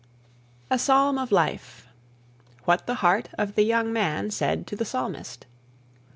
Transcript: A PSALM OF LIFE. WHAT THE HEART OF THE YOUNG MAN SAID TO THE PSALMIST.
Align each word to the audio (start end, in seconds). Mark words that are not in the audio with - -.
A 0.71 0.79
PSALM 0.79 1.19
OF 1.19 1.31
LIFE. 1.31 1.85
WHAT 2.65 2.87
THE 2.87 2.95
HEART 2.95 3.29
OF 3.37 3.53
THE 3.53 3.65
YOUNG 3.65 3.93
MAN 3.93 4.31
SAID 4.31 4.65
TO 4.65 4.75
THE 4.75 4.85
PSALMIST. 4.85 5.45